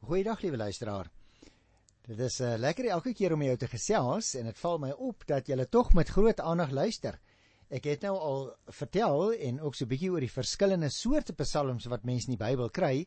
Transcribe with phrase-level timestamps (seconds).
[0.00, 1.10] Goeiedag liewe luisteraar.
[2.08, 5.26] Dit is uh, lekker elke keer om jou te gesels en dit val my op
[5.28, 7.18] dat jy tog met groot aandag luister.
[7.68, 8.40] Ek het nou al
[8.78, 12.44] vertel en ook so 'n bietjie oor die verskillende soorte psalms wat mense in die
[12.44, 13.06] Bybel kry,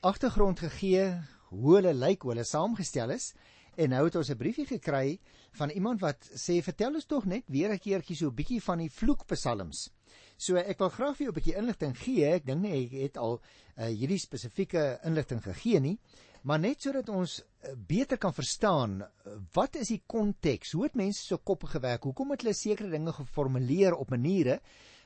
[0.00, 1.10] agtergrond gegee
[1.50, 3.34] hoe hulle lyk, hoe hulle saamgestel is.
[3.80, 5.18] En nou het ons 'n briefie gekry
[5.52, 8.78] van iemand wat sê vertel ons tog net weer 'n keertjie so 'n bietjie van
[8.78, 9.90] die vloekpsalms.
[10.36, 12.24] So ek wil graag vir jou 'n bietjie inligting gee.
[12.24, 13.40] Ek dink nie ek het al
[13.76, 15.98] uh, hierdie spesifieke inligting gegee nie,
[16.42, 19.08] maar net sodat ons uh, beter kan verstaan uh,
[19.54, 20.72] wat is die konteks?
[20.72, 22.02] Hoe het mense so koppe gewerk?
[22.02, 24.60] Hoekom het hulle sekere dinge geformuleer op maniere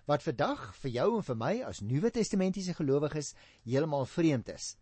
[0.07, 4.77] wat vandag vir jou en vir my as Nuwe Testamentiese gelowiges heeltemal vreemd is?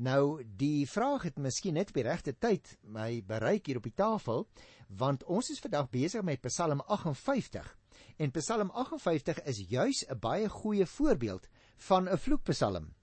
[0.00, 3.96] Nou die vraag het miskien net op die regte tyd my bereik hier op die
[3.96, 4.46] tafel
[5.00, 7.66] want ons is vandag besig met Psalm 58
[8.16, 12.94] en Psalm 58 is juis 'n baie goeie voorbeeld van 'n vloekpsalm.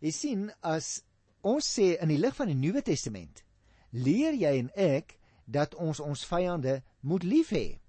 [0.00, 1.02] Jy sien as
[1.42, 3.44] ons sê in die lig van die Nuwe Testament
[3.90, 7.80] leer jy en ek dat ons ons vyande moet lief hê.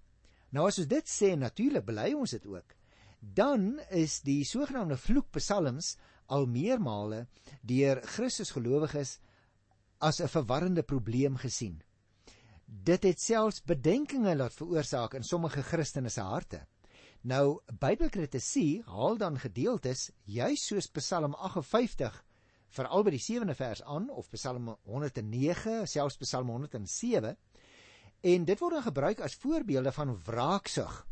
[0.49, 2.75] Nou as ons dit sê natuurlik bely ons dit ook.
[3.19, 5.95] Dan is die sogenaamde vloekpsalms
[6.27, 7.25] al meermale
[7.61, 9.17] deur Christus gelowiges
[9.97, 11.81] as 'n verwarrende probleem gesien.
[12.65, 16.65] Dit het selfs bedenkinge laat veroorsaak in sommige Christene se harte.
[17.21, 22.23] Nou Bybelkritisie haal dan gedeeltes juis soos Psalm 58
[22.69, 27.37] veral by die 7de vers aan of Psalm 109 selfs Psalm 107
[28.21, 31.07] en dit word dan gebruik as voorbeelde van wraaksug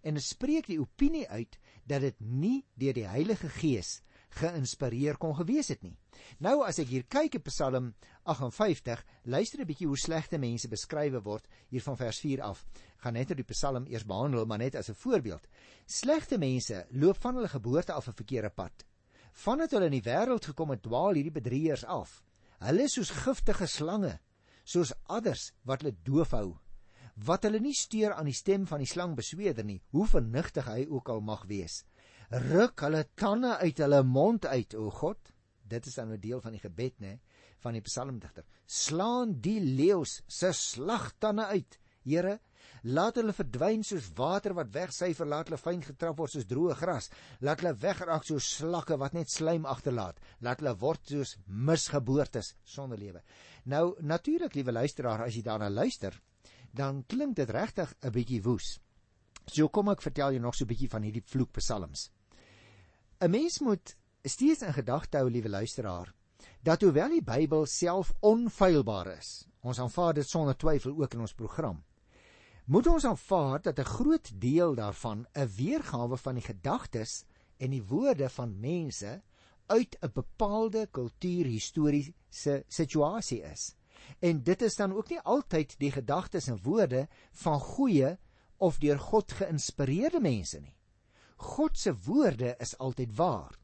[0.00, 4.00] en spreek die opinie uit dat dit nie deur die Heilige Gees
[4.38, 5.96] geïnspireer kon gewees het nie.
[6.38, 7.90] Nou as ek hier kyk op Psalm
[8.30, 12.64] 58, luister 'n bietjie hoe slegte mense beskrywe word hier van vers 4 af.
[12.98, 15.46] Gaan net oor die Psalm eers behandel, maar net as 'n voorbeeld.
[15.86, 18.84] Slegte mense loop van hulle geboorte af 'n verkeerde pad.
[19.32, 22.22] Vandat hulle in die wêreld gekom het, dwaal hierdie bedrieërs af.
[22.58, 24.18] Hulle is soos giftige slange,
[24.64, 26.58] soos adders wat hulle doof hou
[27.26, 30.86] wat hulle nie steur aan die stem van die slang besweder nie, hoe vernigtig hy
[30.88, 31.84] ook al mag wees
[32.30, 35.18] ruk hulle tande uit hulle mond uit o God.
[35.66, 37.18] Dit is dan 'n deel van die gebed nê
[37.58, 38.44] van die psalmdigter.
[38.66, 42.40] Slaan die leeu's se slagtande uit Here.
[42.82, 47.10] Laat hulle verdwyn soos water wat wegsyfer laat hulle fyn getrap word soos droë gras.
[47.40, 50.20] Laat hulle wegraak soos slakke wat net slaim agterlaat.
[50.40, 53.22] Laat hulle word soos misgeboortes sonder lewe.
[53.64, 56.20] Nou natuurlik liewe luisteraar as jy daarna luister
[56.72, 58.78] dan klink dit regtig 'n bietjie woes.
[59.46, 62.10] So kom ek vertel jou nog so 'n bietjie van hierdie vloekpsalms
[63.20, 66.14] 'n Mens moet steeds in gedagte hou, liewe luisteraar,
[66.62, 71.34] dat hoewel die Bybel self onfeilbaar is, ons aanvaar dit sonder twyfel ook in ons
[71.36, 71.82] program.
[72.64, 77.24] Moet ons aanvaar dat 'n groot deel daarvan 'n weergawe van die gedagtes
[77.58, 79.22] en die woorde van mense
[79.66, 83.74] uit 'n bepaalde kultuurhistoriese situasie is.
[84.18, 88.18] En dit is dan ook nie altyd die gedagtes en woorde van goeie
[88.56, 90.74] of deur God geïnspireerde mense nie.
[91.40, 93.56] God se woorde is altyd waar.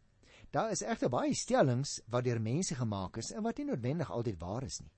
[0.50, 4.38] Daar is egter baie stellings wat deur mense gemaak is en wat nie noodwendig altyd
[4.40, 4.92] waar is nie.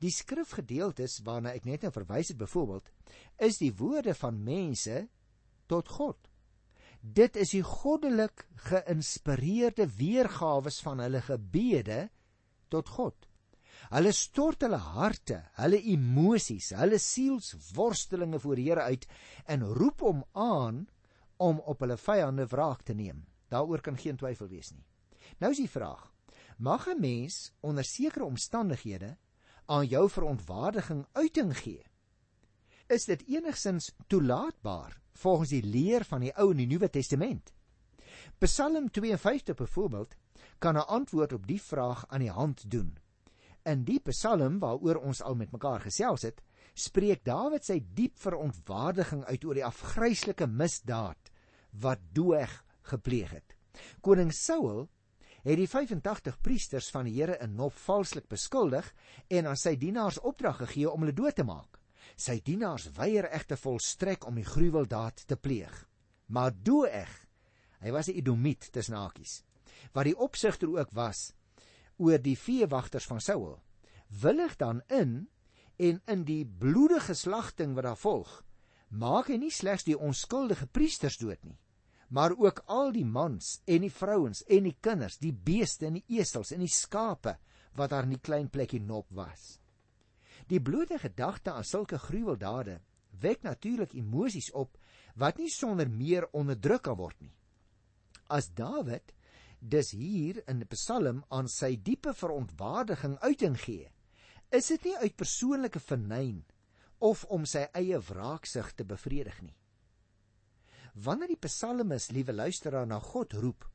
[0.00, 2.86] Die skrifgedeeltes waarna ek net nou verwys het byvoorbeeld,
[3.42, 5.02] is die woorde van mense
[5.68, 6.30] tot God.
[7.02, 12.06] Dit is die goddelik geïnspireerde weergawe van hulle gebede
[12.70, 13.28] tot God.
[13.90, 19.08] Hulle stort hulle harte, hulle emosies, hulle sielsworstelinge voor die Here uit
[19.50, 20.84] en roep hom aan
[21.42, 23.24] om op hulle vyande wraak te neem.
[23.50, 24.84] Daaroor kan geen twyfel wees nie.
[25.42, 26.12] Nou is die vraag:
[26.58, 29.16] Mag 'n mens onder sekere omstandighede
[29.66, 31.82] aan jou verontwaardiging uiting gee?
[32.86, 37.52] Is dit enigsins toelaatbaar volgens die leer van die Ou en die Nuwe Testament?
[38.38, 40.16] Psalm 52 byvoorbeeld
[40.58, 42.98] kan 'n antwoord op die vraag aan die hand doen.
[43.62, 46.42] In die Psalm waaroor ons al met mekaar gesels het,
[46.74, 51.31] spreek Dawid sy diep verontwaardiging uit oor die afgryslike misdaad
[51.80, 52.50] wat Doeg
[52.92, 53.56] gepleeg het.
[54.00, 54.88] Koning Saul
[55.42, 58.92] het die 85 priesters van die Here in Nob valslik beskuldig
[59.28, 61.80] en aan sy dienaars opdrag gegee om hulle dood te maak.
[62.16, 65.72] Sy dienaars weier egter volstrek om die gruweldaad te pleeg.
[66.30, 67.10] Maar Doeg,
[67.80, 69.42] hy was 'n Edomiet tussen hakies,
[69.92, 71.32] wat die opsigter ook was
[71.98, 73.62] oor die veewagters van Saul,
[74.08, 75.28] willig dan in
[75.76, 78.42] en in die bloedige slagting wat daar volg,
[78.92, 81.56] maak hy nie slegs die onskuldige priesters dood nie,
[82.12, 86.18] maar ook al die mans en die vrouens en die kinders, die beeste en die
[86.20, 87.38] esels en die skape
[87.78, 89.56] wat daar in die klein plekkie Nop was.
[90.48, 92.80] Die blote gedagte aan sulke gruweldade
[93.22, 94.76] wek natuurlik emosies op
[95.16, 97.32] wat nie sonder meer onderdruk kan word nie.
[98.28, 99.14] As Dawid
[99.60, 103.88] dus hier in die Psalm aan sy diepe verontwaardiging uiting gee,
[104.50, 106.42] is dit nie uit persoonlike vernyn
[107.02, 109.56] of om sy eie wraaksug te bevredig nie.
[110.94, 113.66] Wanneer die psalmis, liewe luisteraar, na God roep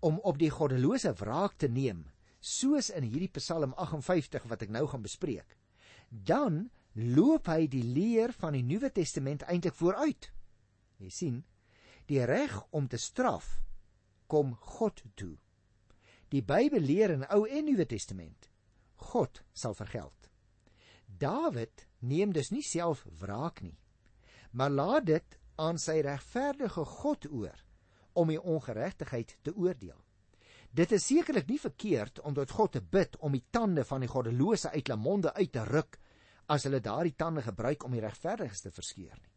[0.00, 2.06] om op die goddelose wraak te neem,
[2.40, 5.56] soos in hierdie Psalm 58 wat ek nou gaan bespreek,
[6.08, 10.30] dan loop hy die leer van die Nuwe Testament eintlik vooruit.
[11.00, 11.36] Jy sien,
[12.08, 13.58] die reg om te straf
[14.26, 15.36] kom God toe.
[16.32, 18.48] Die Bybel leer in Ou en Nuwe Testament
[19.12, 20.28] God sal vergeld.
[21.06, 23.76] Dawid neem dus nie self wraak nie,
[24.52, 27.64] maar laat dit aan sy regverdige God oor
[28.12, 29.98] om die ongeregtigheid te oordeel.
[30.70, 34.10] Dit is sekerlik nie verkeerd om tot God te bid om die tande van die
[34.10, 35.98] goddelose uit hulle monde uit te ruk
[36.50, 39.34] as hulle daardie tande gebruik om die regverdiges te verskeur nie.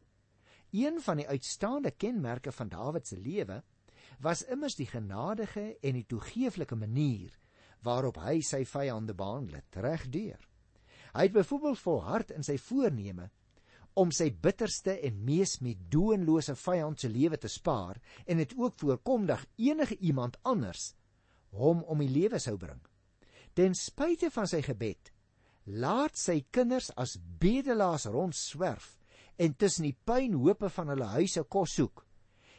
[0.74, 3.62] Een van die uitstaande kenmerke van Dawid se lewe
[4.21, 7.33] was immers die genadige en die toegeeflike manier
[7.83, 10.39] waarop hy sy vyande behandel het, regdeur.
[11.13, 13.30] Hy het byvoorbeeld volhard in sy voorneme
[14.01, 19.27] om sy bitterste en mees meedoenlose vyand se lewe te spaar en dit ook voorkom
[19.30, 20.94] dat enige iemand anders
[21.54, 22.81] hom om die lewe sou bring.
[23.54, 25.12] Ten spyte van sy gebed
[25.63, 28.98] laat sy kinders as bedelaars rondswerf
[29.38, 32.01] en tussen die pynhope van hulle huise kos soek.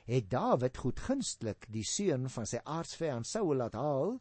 [0.07, 4.19] Het Dawid goedgunstig die seun van sy aardsvyand Saul laat haal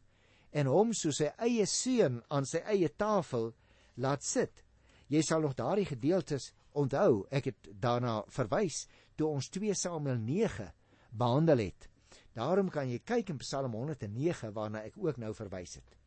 [0.54, 3.52] en hom soos sy eie seun aan sy eie tafel
[3.96, 4.64] laat sit.
[5.08, 7.26] Jy sal nog daardie gedeeltes onthou.
[7.30, 10.72] Ek het daarna verwys toe ons 2 Samuel 9
[11.12, 11.90] behandel het.
[12.34, 15.98] Daarom kan jy kyk in Psalm 109 waarna ek ook nou verwys het.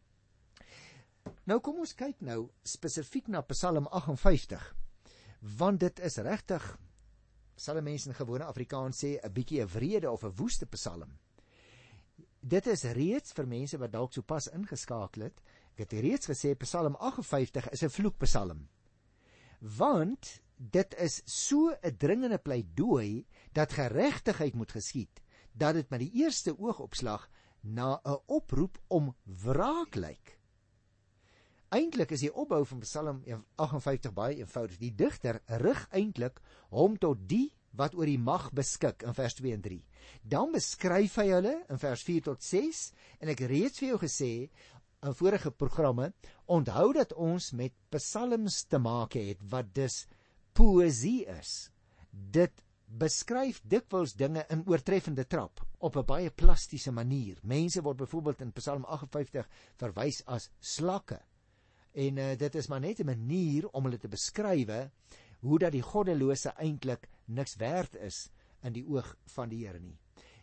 [1.46, 4.74] Nou kom ons kyk nou spesifiek na Psalm 58.
[5.58, 6.66] Want dit is regtig
[7.56, 11.18] sal mense in gewone Afrikaans sê 'n bietjie 'n wrede of 'n woeste Psalm.
[12.46, 15.40] Dit is reeds vir mense wat dalk sopas ingeskakel het.
[15.74, 18.68] Ek het reeds gesê Psalm 58 is 'n vloekpsalm.
[19.60, 25.22] Want dit is so 'n dringende pleidooi dat geregtigheid moet geskied
[25.52, 27.28] dat dit met die eerste oogopslag
[27.62, 30.38] na 'n oproep om wraak lyk.
[31.68, 34.78] Eintlik is die opbou van Psalm 58 baie eenvoudig.
[34.78, 39.52] Die digter rig eintlik hom tot die wat oor die mag beskik in vers 2
[39.52, 39.84] en 3.
[40.22, 44.32] Dan beskryf hy hulle in vers 4 tot 6 en ek reeds vir jou gesê
[45.06, 46.10] in vorige programme,
[46.46, 50.04] onthou dat ons met psalms te maak het wat dus
[50.56, 51.70] poesie is.
[52.10, 57.38] Dit beskryf dikwels dinge in oortreffende trap op 'n baie plastiese manier.
[57.42, 61.20] Mense word byvoorbeeld in Psalm 58 verwys as slakke.
[61.92, 64.90] En uh, dit is maar net 'n manier om hulle te beskrywe
[65.40, 68.28] hoe dat die goddelose eintlik niks werd is
[68.66, 69.96] in die oog van die Here nie.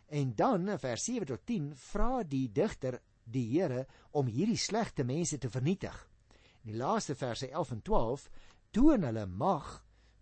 [0.08, 5.04] En dan in vers 7 tot 10 vra die digter die Here om hierdie slegte
[5.04, 5.96] mense te vernietig.
[6.64, 8.28] In die laaste verse 11 en 12
[8.72, 9.74] toon hulle mag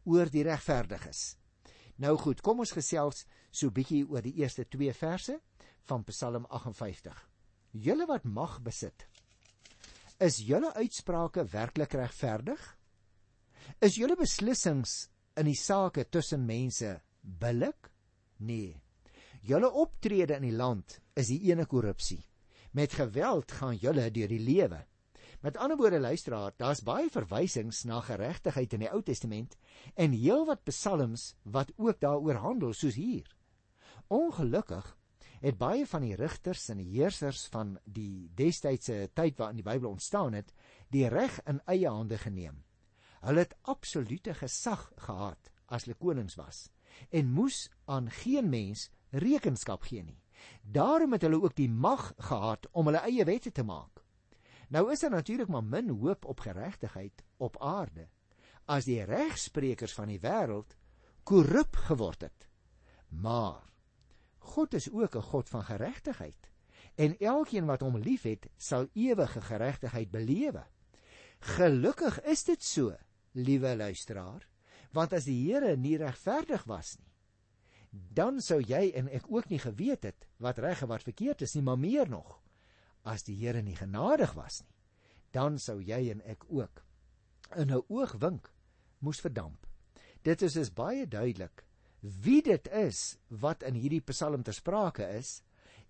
[0.04, 1.36] oor die regverdiges.
[2.02, 5.38] Nou goed, kom ons gesels so bietjie oor die eerste 2 verse
[5.86, 7.18] van Psalm 58.
[7.72, 9.06] Julle wat mag besit,
[10.22, 12.60] is julle uitsprake werklik regverdig?
[13.82, 15.08] Is julle beslissings
[15.38, 17.91] in die sake tussen mense billik?
[18.42, 18.80] Nee.
[19.42, 22.20] Julle optrede in die land is die ene korrupsie.
[22.74, 24.80] Met geweld gaan julle deur die lewe.
[25.42, 29.56] Met ander woorde luisteraar, daar's baie verwysings na geregtigheid in die Ou Testament
[29.98, 33.26] en heelwat psalms wat ook daaroor handel soos hier.
[34.06, 34.86] Ongelukkig
[35.42, 39.90] het baie van die rigters en die heersers van die destydse tyd waarin die Bybel
[39.90, 40.54] ontstaan het,
[40.94, 42.62] die reg in eie hande geneem.
[43.22, 46.68] Hulle het absolute gesag gehad as hulle konings was
[47.10, 50.20] en moes aan geen mens rekenskap gee nie.
[50.62, 54.02] Daarom het hulle ook die mag gehad om hulle eie wette te maak.
[54.68, 58.08] Nou is daar natuurlik maar min hoop op geregtigheid op aarde
[58.64, 60.76] as die regsprekers van die wêreld
[61.22, 62.48] korrup geword het.
[63.08, 63.62] Maar
[64.38, 66.50] God is ook 'n God van geregtigheid
[66.94, 70.64] en elkeen wat hom liefhet, sal ewige geregtigheid belewe.
[71.38, 72.96] Gelukkig is dit so,
[73.32, 74.48] liewe luisteraar,
[74.92, 77.08] want as die Here nie regverdig was nie,
[77.92, 81.54] dan sou jy en ek ook nie geweet het wat reg en wat verkeerd is
[81.54, 82.38] nie, maar meer nog,
[83.04, 84.72] as die Here nie genadig was nie,
[85.32, 86.84] dan sou jy en ek ook
[87.56, 88.52] in 'n oogwink
[89.00, 89.66] moes verdamp.
[90.22, 91.64] Dit is is baie duidelik
[92.02, 95.42] wie dit is wat in hierdie Psalm ter sprake is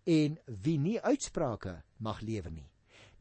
[0.04, 2.68] en wie nie uitsprake mag lewer nie.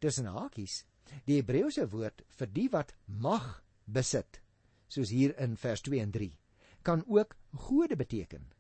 [0.01, 0.83] In hakies
[1.25, 4.40] die Hebreëse woord vir die wat mag besit,
[4.91, 6.29] soos hier in vers 2 en 3,
[6.83, 7.36] kan ook
[7.67, 8.51] gode beteken.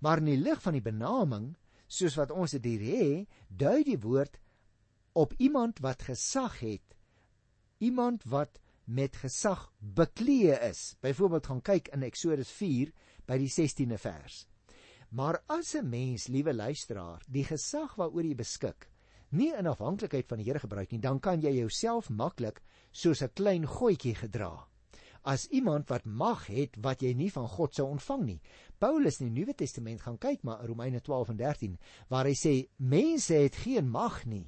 [0.00, 1.50] Maar in die lig van die benaming
[1.90, 4.38] soos wat ons dit hier het, dui die woord
[5.18, 6.94] op iemand wat gesag het.
[7.78, 10.94] Iemand wat met gesag beklee is.
[11.00, 12.92] Byvoorbeeld gaan kyk in Eksodus 4
[13.26, 14.46] by die 16de vers.
[15.10, 18.88] Maar as 'n mens, liewe luisteraar, die gesag waaroor jy beskik,
[19.28, 23.32] nie in afhanklikheid van die Here gebruik nie, dan kan jy jouself maklik soos 'n
[23.34, 24.69] klein goetjie gedra.
[25.22, 28.40] As iemand wat mag het wat jy nie van God sou ontvang nie.
[28.78, 32.54] Paulus in die Nuwe Testament gaan kyk maar Romeine 12 en 13 waar hy sê
[32.76, 34.46] mense het geen mag nie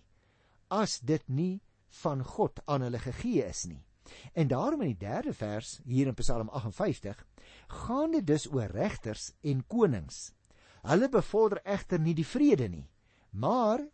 [0.73, 1.61] as dit nie
[2.03, 3.83] van God aan hulle gegee is nie.
[4.33, 7.21] En daarom in die 3de vers hier in Psalm 58
[7.85, 10.33] gaan dit dus oor regters en konings.
[10.83, 12.87] Hulle bevorder egter nie die vrede nie,
[13.31, 13.85] maar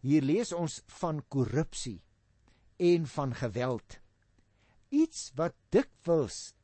[0.00, 1.98] hier lees ons van korrupsie
[2.78, 3.98] en van geweld.
[4.88, 6.54] Iets wat dikwels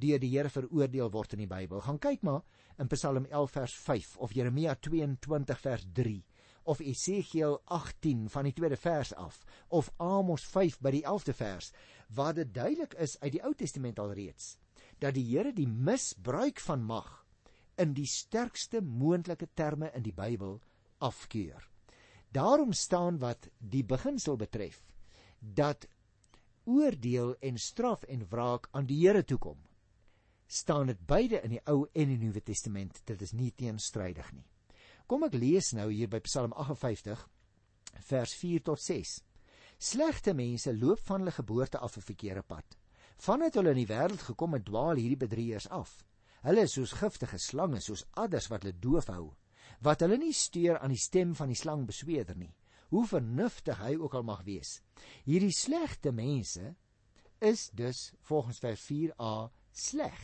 [0.00, 1.82] deur die Here veroordeel word in die Bybel.
[1.84, 2.42] Gaan kyk maar
[2.80, 6.22] in Psalm 11 vers 5 of Jeremia 22 vers 3
[6.64, 11.72] of Esegiel 18 van die tweede vers af of Amos 5 by die 11de vers
[12.16, 14.54] waar dit duidelik is uit die Ou Testament alreeds
[14.98, 17.10] dat die Here die misbruik van mag
[17.76, 20.60] in die sterkste moontlike terme in die Bybel
[21.04, 21.60] afkeur.
[22.32, 24.80] Daarom staan wat die beginsel betref
[25.38, 25.86] dat
[26.64, 29.58] oordeel en straf en wraak aan die Here toe kom.
[30.46, 33.00] staan dit beide in die Ou en die Nuwe Testament.
[33.04, 34.44] Dit is nie teenstrydig nie.
[35.06, 37.24] Kom ek lees nou hier by Psalm 58
[38.08, 39.14] vers 4 tot 6.
[39.78, 42.78] Slegte mense loop van hulle geboorte af 'n verkeerde pad.
[43.16, 46.04] Vandat hulle in die wêreld gekom het, dwaal hierdie bedrieërs af.
[46.42, 49.34] Hulle is soos giftige slange, soos adders wat hulle doof hou,
[49.80, 52.54] wat hulle nie steur aan die stem van die slang besweerder nie
[52.94, 54.78] hoe vernuftig hy ook al mag wees.
[55.26, 56.74] Hierdie slegte mense
[57.42, 59.34] is dus volgens vers 4a
[59.74, 60.20] sleg.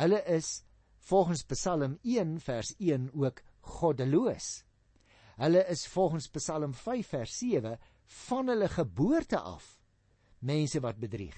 [0.00, 0.62] Hulle is
[1.10, 4.48] volgens Psalm 1 vers 1 ook goddeloos.
[5.40, 7.76] Hulle is volgens Psalm 5 vers 7
[8.26, 9.76] van hulle geboorte af
[10.40, 11.36] mense wat bedrieg.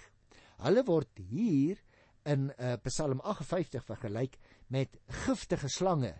[0.62, 1.83] Hulle word hier
[2.23, 4.38] in uh, Psalm 58 vergelyk
[4.71, 6.14] met giftige slange,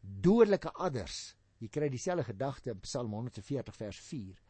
[0.00, 4.42] dodelike adders Jy kry dieselfde gedagte in Psalm 140 vers 4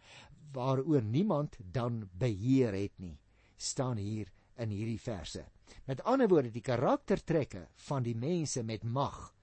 [0.52, 3.18] waaroor niemand dan beheer het nie
[3.56, 5.44] staan hier in hierdie verse.
[5.86, 9.34] Met ander woorde die karaktertrekke van die mense met mag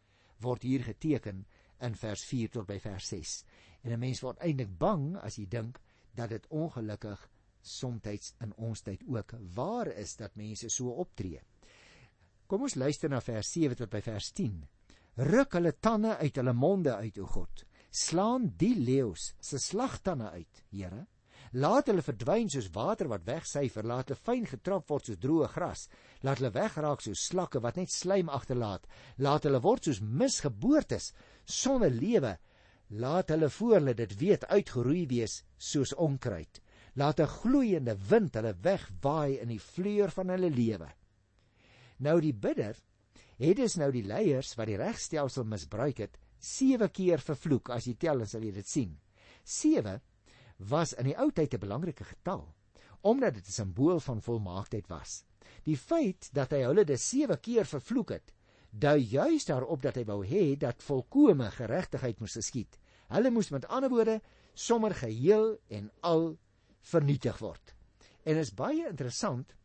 [0.44, 1.46] word hier geteken
[1.84, 3.44] in vers 4 tot by vers 6.
[3.84, 5.80] En 'n mens word eintlik bang as jy dink
[6.16, 7.30] dat dit ongelukkig
[7.62, 11.42] soms in ons tyd ook waar is dat mense so optree.
[12.48, 14.66] Kom ons luister na vers 7 tot by vers 10
[15.16, 17.66] ruk hulle tande uit hulle monde uit o God.
[17.90, 21.06] Slaan die leeu's se slagtande uit Here.
[21.56, 23.86] Laat hulle verdwyn soos water wat wegsyfer.
[23.88, 25.86] Laat hulle fyn getrap word soos droë gras.
[26.28, 28.90] Laat hulle wegraak soos slakke wat net slaim agterlaat
[29.24, 31.14] laat hulle word soos misgeboortes
[31.46, 32.36] sonder lewe.
[33.00, 36.60] Laat hulle voor hulle dit weet uitgeroei wees soos onkruid.
[36.96, 40.90] Laat 'n gloeiende wind hulle wegwaai in die vleur van hulle lewe.
[42.00, 42.76] Nou die bidder
[43.38, 47.96] het dus nou die leiers wat die regstelsel misbruik het 7 keer vervloek as jy
[48.00, 48.94] tel dan sal jy dit sien.
[49.44, 50.00] 7
[50.72, 52.54] was in die ou tyd 'n belangrike getal
[53.02, 55.24] omdat dit 'n simbool van volmaaktheid was.
[55.64, 58.34] Die feit dat hy hulle dit 7 keer vervloek het
[58.72, 62.80] dui juis daarop dat hy wou hê dat volkomme geregtigheid moes geskied.
[63.08, 64.22] Hulle moes met ander woorde
[64.54, 66.38] sommer geheel en al
[66.82, 67.76] vernietig word.
[68.24, 69.56] En is baie interessant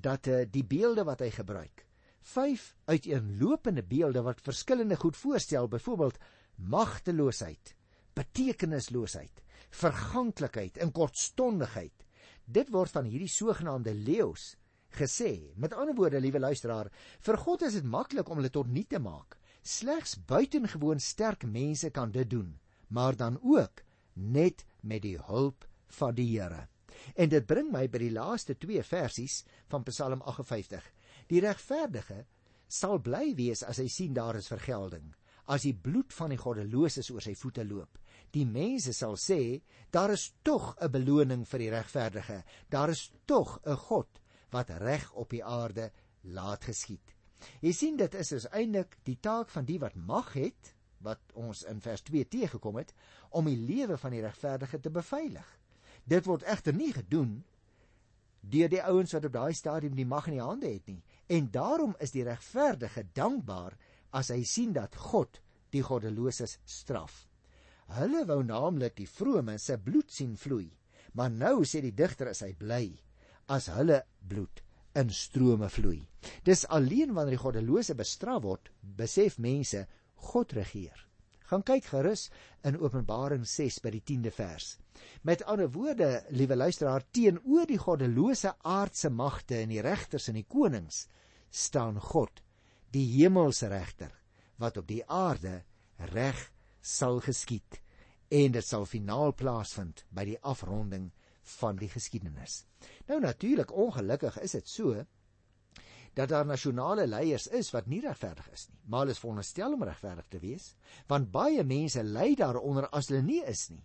[0.00, 1.85] dat uh, die beelde wat hy gebruik
[2.26, 6.18] vyf uiteenlopende beelde wat verskillende goed voorstel, byvoorbeeld
[6.56, 7.74] magteloosheid,
[8.18, 12.04] betekenisloosheid, verganklikheid en kortstondigheid.
[12.44, 14.54] Dit word van hierdie sogenaamde leeu's
[14.96, 15.52] gesê.
[15.54, 16.90] Met ander woorde, liewe luisteraar,
[17.20, 19.36] vir God is dit maklik om hulle tot niet te maak.
[19.62, 22.54] Slegs buitengewoon sterk mense kan dit doen,
[22.88, 23.82] maar dan ook
[24.14, 25.66] net met die hulp
[25.98, 26.68] van die Here.
[27.14, 30.95] En dit bring my by die laaste 2 versies van Psalm 58.
[31.30, 32.24] Die regverdige
[32.68, 35.12] sal bly wees as hy sien daar is vergelding,
[35.46, 37.98] as die bloed van die goddeloses oor sy voete loop.
[38.34, 42.44] Die mense sal sê, daar is tog 'n beloning vir die regverdige.
[42.68, 45.90] Daar is tog 'n God wat reg op die aarde
[46.22, 47.14] laat geskied.
[47.60, 51.62] Jy sien dit is dus eintlik die taak van die wat mag het wat ons
[51.62, 52.94] in vers 2 teëgekom het
[53.30, 55.46] om die lewe van die regverdige te beveilig.
[56.04, 57.44] Dit word egter nie gedoen
[58.40, 61.02] deur die ouens wat op daai stadium die mag in die hande het nie.
[61.26, 63.74] En daarom is die regverdige dankbaar
[64.14, 65.40] as hy sien dat God
[65.74, 67.24] die goddeloses straf.
[67.96, 70.68] Hulle wou naamlik die vrome se bloed sien vloei,
[71.14, 72.84] maar nou sê die digter is hy bly
[73.52, 74.62] as hulle bloed
[74.96, 76.00] in strome vloei.
[76.46, 79.84] Dis alleen wanneer die goddelose bestraf word, besef mense
[80.30, 80.96] God regeer.
[81.46, 82.26] Gaan kyk gerus
[82.66, 84.72] in Openbaring 6 by die 10de vers.
[85.22, 90.46] Met ander woorde, liewe luisteraar, teenoor die goddelose aardse magte en die regters en die
[90.48, 91.06] konings
[91.50, 92.42] staan God,
[92.92, 94.12] die hemelse regter,
[94.60, 95.62] wat op die aarde
[96.12, 96.38] reg
[96.80, 97.80] sal geskied
[98.28, 101.10] en dit sal finaal plaasvind by die afronding
[101.58, 102.64] van die geskiedenis.
[103.06, 105.04] Nou natuurlik ongelukkig is dit so
[106.16, 109.84] dat daar nasionale leiers is wat nie regverdig is nie, maar hulle is veronderstel om
[109.84, 110.70] regverdig te wees,
[111.12, 113.84] want baie mense ly daaronder as hulle nie is nie.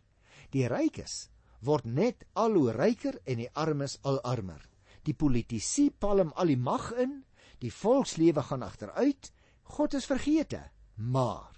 [0.51, 1.29] Die rykes
[1.63, 4.61] word net al hoe ryker en die armes al armer.
[5.05, 7.21] Die politici palm al die mag in,
[7.61, 9.31] die volkslewe gaan agteruit,
[9.63, 10.61] God is vergete.
[10.95, 11.51] Maar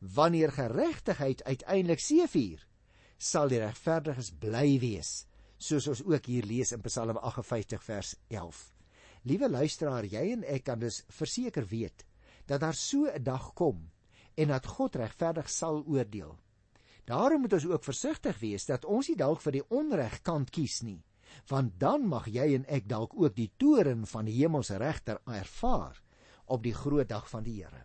[0.00, 2.60] wanneer geregtigheid uiteindelik seëvier,
[3.20, 5.24] sal die regverdiges bly wees,
[5.60, 8.60] soos ons ook hier lees in Psalm 58 vers 11.
[9.28, 12.06] Liewe luisteraar, jy en ek kan dus verseker weet
[12.48, 13.90] dat daar so 'n dag kom
[14.34, 16.38] en dat God regverdig sal oordeel.
[17.10, 20.76] Daarom moet ons ook versigtig wees dat ons nie dalk vir die onreg kant kies
[20.86, 21.00] nie,
[21.50, 25.98] want dan mag jy en ek dalk ook die toren van die hemelse regter ervaar
[26.46, 27.82] op die groot dag van die Here.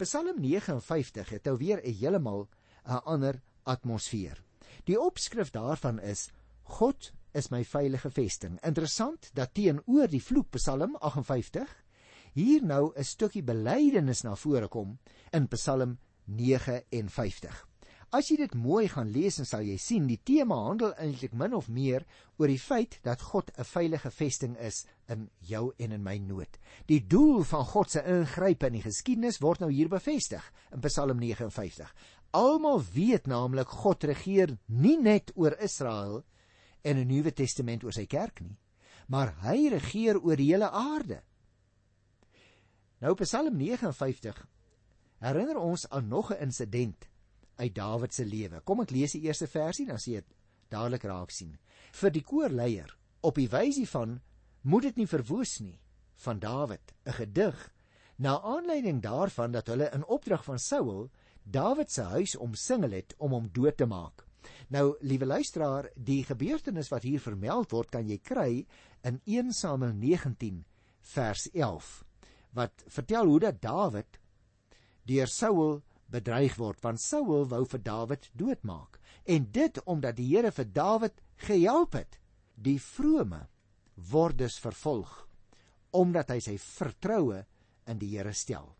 [0.00, 2.48] Psalm 59 het nou weer 'n heeltemal
[2.86, 4.42] 'n ander atmosfeer.
[4.84, 6.30] Die opskrif daarvan is
[6.62, 8.58] God is my veilige vesting.
[8.62, 11.84] Interessant dat teenoor die vloek Psalm 58
[12.32, 14.98] hier nou 'n stukkie belydenis na vore kom
[15.32, 17.73] in Psalm 59.
[18.14, 21.54] As jy dit mooi gaan lees, dan sal jy sien die tema handel eintlik min
[21.56, 22.04] of meer
[22.38, 26.58] oor die feit dat God 'n veilige vesting is in jou en in my nood.
[26.86, 31.18] Die doel van God se ingrype in die geskiedenis word nou hier bevestig in Psalm
[31.18, 31.90] 59.
[32.30, 36.22] Almal weet naamlik God regeer nie net oor Israel
[36.84, 38.58] en 'n Nuwe Testament oor sy kerk nie,
[39.08, 41.22] maar hy regeer oor die hele aarde.
[43.00, 44.46] Nou Psalm 59
[45.18, 47.08] herinner ons aan nog 'n insident
[47.56, 48.60] uit Dawid se lewe.
[48.64, 50.34] Kom ek lees die eerste versie dan sien jy dit
[50.72, 51.56] dadelik raak sien.
[51.94, 52.90] Vir die koorleier
[53.22, 54.18] op die wysie van
[54.62, 55.78] moet dit nie verwoes nie
[56.24, 57.70] van Dawid, 'n gedig
[58.16, 61.10] na aanleiding daarvan dat hulle in opdrag van Saul
[61.42, 64.24] Dawid se huis omsingel het om hom dood te maak.
[64.68, 68.66] Nou, liewe luisteraar, die gebeurtenis wat hier vermeld word, kan jy kry
[69.02, 70.64] in 1 Samuel 19
[71.00, 72.04] vers 11
[72.54, 74.20] wat vertel hoe dat Dawid
[75.04, 75.82] deur Saul
[76.14, 79.00] bedreig word want Saul wou vir Dawid doodmaak.
[79.26, 82.18] En dit omdat die Here vir Dawid gehelp het.
[82.54, 83.46] Die vrome
[84.10, 85.22] word dus vervolg
[85.94, 87.44] omdat hy sy vertroue
[87.86, 88.72] in die Here stel.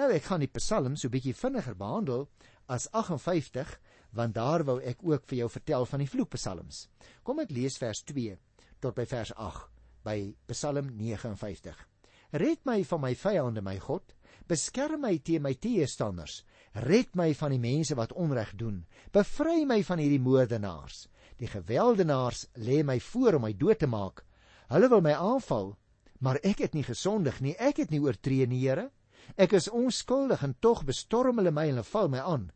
[0.00, 2.26] Nou ek gaan die psalm so bietjie vinniger behandel
[2.72, 3.76] as 58
[4.16, 6.86] want daar wou ek ook vir jou vertel van die vloekpsalms.
[7.22, 8.38] Kom ek lees vers 2
[8.80, 9.68] tot by vers 8
[10.04, 10.18] by
[10.52, 11.90] psalm 59
[12.34, 14.14] red my van my vyande my god.
[14.48, 16.42] Beskerm my teen my teestanders
[16.74, 18.80] Red my van die mense wat onreg doen.
[19.14, 21.06] Bevry my van hierdie moordenaars.
[21.38, 24.24] Die gewelddenaars lê my voor om my dood te maak.
[24.72, 25.76] Hulle wil my aanval,
[26.18, 27.54] maar ek het nie gesondig nie.
[27.58, 28.90] Ek het nie oortree nie, Here.
[29.38, 32.50] Ek is onskuldig en tog bestorm hulle my en hulle val my aan.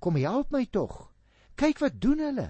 [0.00, 1.08] Kom help my tog.
[1.56, 2.48] Kyk wat doen hulle.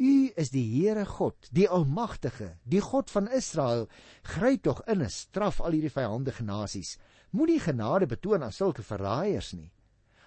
[0.00, 3.86] U is die Here God, die Almagtige, die God van Israel.
[4.22, 6.96] Gryp tog in en straf al hierdie vyandige nasies.
[7.30, 9.70] Moenie genade betoon aan sulke verraaiers nie.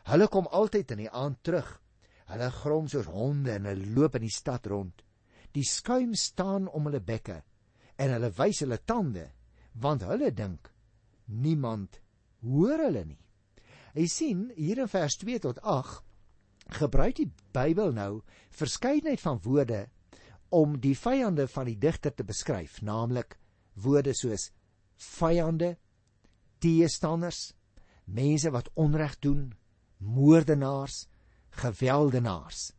[0.09, 1.69] Hulle kom altyd in die aand terug.
[2.31, 5.03] Hulle grom soos honde en hulle loop in die stad rond.
[5.53, 7.41] Die skuim staan om hulle bekke
[8.01, 9.27] en hulle wys hulle tande
[9.83, 10.71] want hulle dink
[11.25, 11.99] niemand
[12.41, 13.19] hoor hulle nie.
[13.93, 16.01] Jy sien hier in vers 2 tot 8
[16.79, 18.23] gebruik die Bybel nou
[18.55, 19.85] verskeidenheid van woorde
[20.53, 23.37] om die vyande van die digter te beskryf, naamlik
[23.81, 24.51] woorde soos
[25.17, 25.75] vyande,
[26.61, 27.53] teestanders,
[28.05, 29.51] mense wat onreg doen,
[30.03, 31.07] moordenaars,
[31.49, 32.71] gewelddenaars.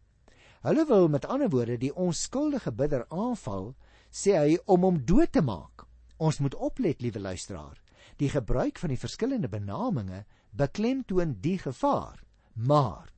[0.64, 3.74] Hulle wil met ander woorde die onskuldige bidder aanval,
[4.10, 5.84] sê hy om hom dood te maak.
[6.16, 7.80] Ons moet oplet, liewe luisteraar.
[8.16, 12.22] Die gebruik van die verskillende benamings beklemtoon die gevaar,
[12.54, 13.10] maar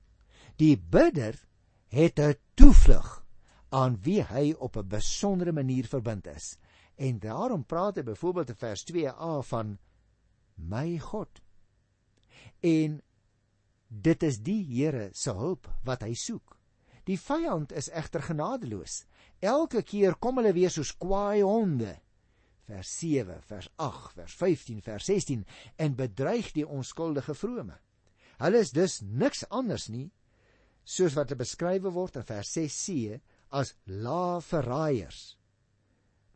[0.56, 1.36] die bidder
[1.92, 3.24] het 'n toevlug
[3.68, 6.58] aan wie hy op 'n besondere manier verbind is.
[6.94, 9.78] En daarom praat hy byvoorbeeld in vers 2a van
[10.54, 11.40] my God.
[12.60, 13.02] En
[13.96, 16.56] Dit is die Here se hulp wat hy soek.
[17.06, 19.04] Die vyand is egter genadeloos.
[19.40, 21.94] Elke keer kom hulle weer soos kwaai honde.
[22.66, 25.44] Vers 7, vers 8, vers 15, vers 16
[25.78, 27.78] en bedreig die onskuldige vrome.
[28.42, 30.10] Hulle is dus niks anders nie
[30.86, 33.16] soos wat beskryf word in vers 6c
[33.58, 35.36] as laa verraaiers.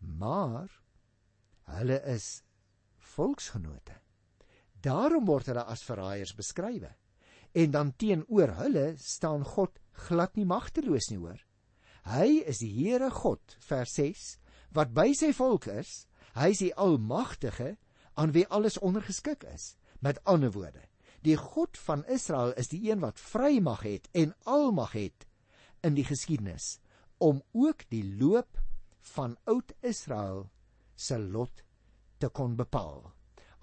[0.00, 0.70] Maar
[1.76, 2.42] hulle is
[3.14, 3.98] volksgenote.
[4.82, 6.88] Daarom word hulle as verraaiers beskryf
[7.52, 11.40] En dan teenoor hulle staan God glad nie magteloos nie, hoor.
[12.08, 14.26] Hy is die Here God, vers 6,
[14.76, 16.06] wat by sy volk is.
[16.38, 17.74] Hy is die almagtige
[18.14, 19.74] aan wie alles ondergeskik is.
[20.00, 20.86] Met ander woorde,
[21.26, 25.26] die God van Israel is die een wat vrymag het en almag het
[25.84, 26.78] in die geskiedenis
[27.20, 28.56] om ook die loop
[29.12, 30.46] van oud Israel
[30.96, 31.64] se lot
[32.20, 33.10] te kon bepaal.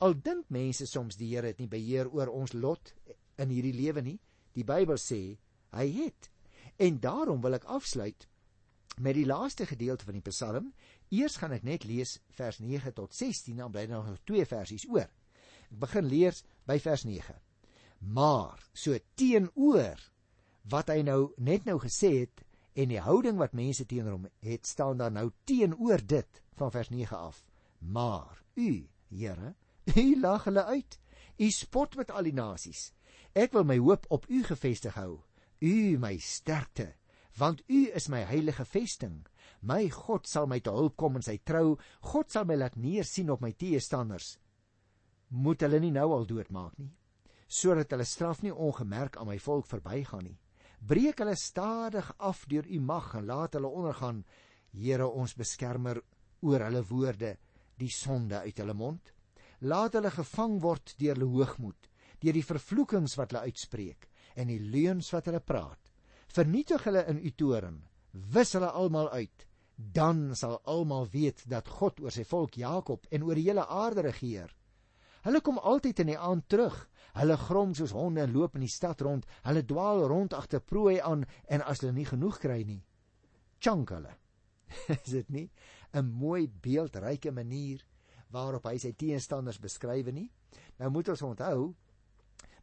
[0.06, 2.94] Al dink mense soms die Here het nie beheer oor ons lot
[3.42, 4.18] in hierdie lewe nie,
[4.58, 5.38] die Bybel sê
[5.76, 6.30] hy het.
[6.78, 8.28] En daarom wil ek afsluit
[8.98, 10.72] met die laaste gedeelte van die Psalm.
[11.14, 14.88] Eers gaan ek net lees vers 9 tot 16, dan bly daar nog twee versies
[14.90, 15.10] oor.
[15.68, 17.38] Ek begin lees by vers 9.
[18.14, 20.02] Maar so teenoor
[20.70, 22.44] wat hy nou net nou gesê het
[22.78, 26.92] en die houding wat mense teenoor hom het, staan daar nou teenoor dit van vers
[26.94, 27.42] 9 af.
[27.80, 29.56] Maar u, Here,
[29.96, 31.00] u lag hulle uit.
[31.38, 32.92] U spot met al die nasies.
[33.38, 35.20] Ek wil my hoop op u gefestig hou.
[35.62, 36.96] U my sterkte,
[37.38, 39.20] want u is my heilige vesting.
[39.62, 41.76] My God sal my te hulp kom in sy trou.
[42.02, 44.40] God sal my laat neersien op my teestanders.
[45.30, 46.90] Moet hulle nie nou al doodmaak nie,
[47.48, 50.38] sodat hulle straf nie ongemerk aan my volk verbygaan nie.
[50.82, 54.24] Breek hulle stadig af deur u mag en laat hulle ondergaan.
[54.74, 56.02] Here ons beskermer
[56.42, 57.36] oor hulle woorde
[57.78, 59.14] die sonde uit hulle mond.
[59.62, 61.90] Laat hulle gevang word deur hulle hoogmoed,
[62.22, 65.92] deur die vervloekings wat hulle uitspreek en die leuns wat hulle praat.
[66.34, 67.82] Vernietig hulle in u toorn,
[68.34, 69.46] wis hulle almal uit.
[69.78, 74.08] Dan sal almal weet dat God oor sy volk Jakob en oor die hele aarde
[74.08, 74.54] regeer.
[75.26, 76.78] Hulle kom altyd in die aand terug.
[77.18, 79.26] Hulle grom soos honde en loop in die stad rond.
[79.46, 82.82] Hulle dwaal rond agter prooi aan en as hulle nie genoeg kry nie,
[83.60, 84.14] chunk hulle.
[84.96, 85.50] Is dit nie
[85.94, 87.84] 'n mooi beeldryke manier
[88.30, 90.30] waarop hy sy teenstanders beskryf nie?
[90.80, 91.76] Nou moet ons onthou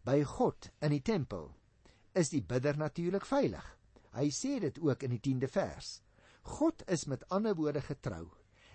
[0.04, 1.48] by God in die tempel
[2.14, 3.64] is die bidder natuurlik veilig.
[4.14, 5.98] Hy sê dit ook in die 10de vers.
[6.44, 8.28] God is met ander woorde getrou.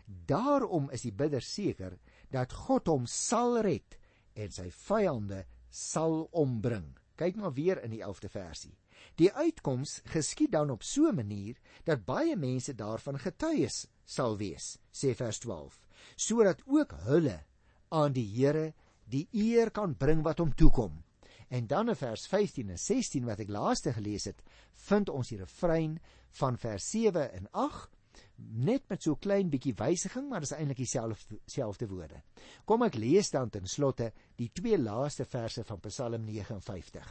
[0.05, 1.99] Daarom is die bidder seker
[2.33, 3.95] dat God hom sal red
[4.33, 6.95] en sy vyande sal ombring.
[7.19, 8.73] Kyk maar weer in die 11de versie.
[9.19, 14.79] Die uitkoms geskied dan op so 'n manier dat baie mense daarvan getuies sal wees,
[14.91, 17.45] sê vers 12, sodat ook hulle
[17.89, 18.73] aan die Here
[19.05, 21.03] die eer kan bring wat hom toekom.
[21.49, 24.41] En dan in vers 15 en 16 wat ek laaste gelees het,
[24.89, 25.97] vind ons die refrein
[26.41, 27.97] van vers 7 en 8
[28.39, 32.21] net met so klein bietjie wysiging, maar dis eintlik dieselfde selfde woorde.
[32.65, 37.09] Kom ek lees dan ten slotte die twee laaste verse van Psalm 59.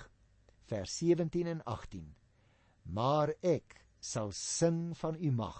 [0.68, 2.06] Vers 17 en 18.
[2.94, 5.58] Maar ek sal sing van u mag.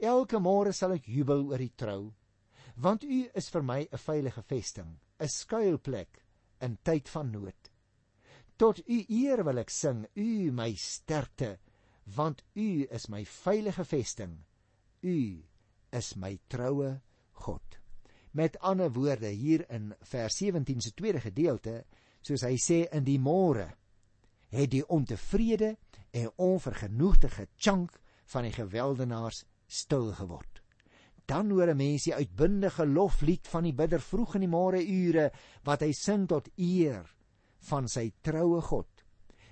[0.00, 2.00] Elke môre sal ek jubel oor u trou,
[2.80, 6.24] want u is vir my 'n veilige vesting, 'n skuilplek
[6.60, 7.69] in tyd van nood.
[8.60, 11.54] Tot u eer wil ek sing, u my sterkte,
[12.12, 14.34] want u is my veilige vesting.
[15.00, 15.20] U
[15.96, 16.90] is my troue
[17.40, 17.78] God.
[18.36, 21.86] Met ander woorde hier in vers 17 se tweede gedeelte,
[22.20, 23.64] soos hy sê in die môre,
[24.52, 25.70] het die ontevrede
[26.12, 27.94] en onvergenoegde gechunk
[28.34, 30.60] van die geweldenaars stil geword.
[31.24, 35.30] Dan hoor 'n mens die uitbundige loflied van die bidder vroeg in die môre ure
[35.64, 37.08] wat hy sing tot eer
[37.68, 38.88] van sy troue God,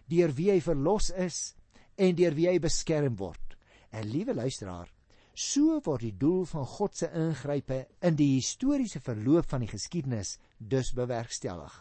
[0.08, 1.54] deur wie hy verlos is
[1.98, 3.56] en deur wie hy beskerm word.
[3.92, 4.88] En liewe luisteraar,
[5.34, 10.36] so word die doel van God se ingrype in die historiese verloop van die geskiedenis
[10.58, 11.72] dus bewerkstellig.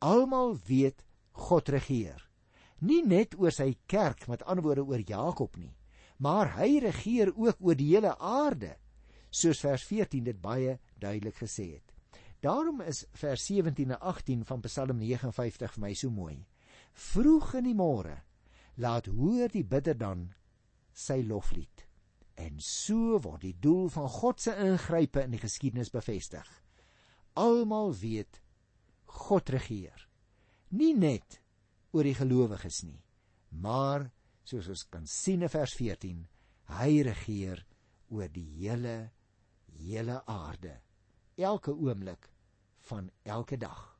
[0.00, 2.20] Almal weet God regeer.
[2.80, 5.74] Nie net oor sy kerk, met ander woorde oor Jakob nie,
[6.20, 8.74] maar hy regeer ook oor die hele aarde,
[9.30, 11.89] soos vers 14 dit baie duidelik gesê het.
[12.40, 16.38] Daarom is vers 17 en 18 van Psalm 59 vir my so mooi.
[16.96, 18.16] Vroeg in die môre
[18.80, 20.30] laat hoor die bidder dan
[20.96, 21.84] sy loflied.
[22.40, 26.48] En so word die doel van God se ingrype in die geskiedenis bevestig.
[27.36, 28.40] Almal weet
[29.20, 30.08] God regeer.
[30.72, 31.42] Nie net
[31.92, 33.02] oor die gelowiges nie,
[33.50, 34.08] maar
[34.46, 36.22] soos ons kan sien in vers 14,
[36.80, 37.66] hy regeer
[38.08, 39.10] oor die hele
[39.80, 40.78] hele aarde
[41.40, 42.30] elke oomblik
[42.90, 43.98] van elke dag.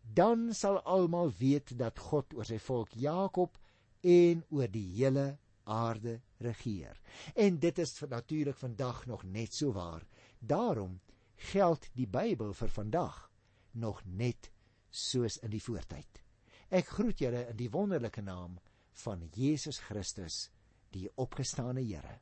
[0.00, 3.58] Dan sal almal weet dat God oor sy volk Jakob
[4.00, 7.00] en oor die hele aarde regeer.
[7.34, 10.06] En dit is natuurlik vandag nog net so waar.
[10.38, 11.00] Daarom
[11.36, 13.30] geld die Bybel vir vandag
[13.72, 14.50] nog net
[14.90, 16.22] soos in die voortyd.
[16.68, 18.58] Ek groet julle in die wonderlike naam
[19.04, 20.48] van Jesus Christus,
[20.92, 22.18] die opgestane Here.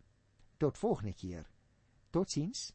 [0.59, 1.47] Tot volgende keer.
[2.11, 2.73] Totsiens.